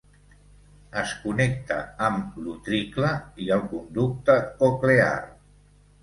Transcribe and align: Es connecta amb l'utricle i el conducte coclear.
Es 0.99 1.11
connecta 1.25 1.75
amb 2.05 2.39
l'utricle 2.45 3.11
i 3.47 3.49
el 3.57 3.61
conducte 3.75 4.39
coclear. 4.63 5.19